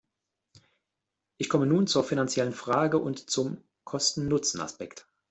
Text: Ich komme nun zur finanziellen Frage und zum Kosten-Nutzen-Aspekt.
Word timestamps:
Ich 1.37 1.47
komme 1.47 1.67
nun 1.67 1.85
zur 1.85 2.03
finanziellen 2.03 2.53
Frage 2.53 2.97
und 2.97 3.29
zum 3.29 3.63
Kosten-Nutzen-Aspekt. 3.83 5.05